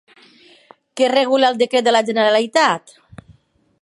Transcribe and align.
Què 1.01 1.09
regula 1.13 1.51
el 1.53 1.59
decret 1.63 1.87
de 1.91 1.93
la 1.93 2.03
Generalitat? 2.11 2.97